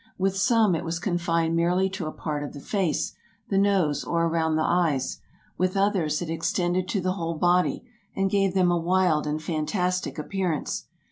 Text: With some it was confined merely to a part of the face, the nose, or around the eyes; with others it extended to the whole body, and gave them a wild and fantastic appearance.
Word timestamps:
With 0.17 0.35
some 0.35 0.73
it 0.73 0.83
was 0.83 0.97
confined 0.97 1.55
merely 1.55 1.87
to 1.91 2.07
a 2.07 2.11
part 2.11 2.41
of 2.43 2.53
the 2.53 2.59
face, 2.59 3.13
the 3.49 3.57
nose, 3.59 4.03
or 4.03 4.25
around 4.25 4.55
the 4.55 4.63
eyes; 4.63 5.19
with 5.59 5.77
others 5.77 6.23
it 6.23 6.29
extended 6.31 6.87
to 6.87 7.01
the 7.01 7.11
whole 7.13 7.35
body, 7.35 7.85
and 8.15 8.27
gave 8.27 8.55
them 8.55 8.71
a 8.71 8.77
wild 8.79 9.27
and 9.27 9.39
fantastic 9.39 10.17
appearance. 10.17 10.85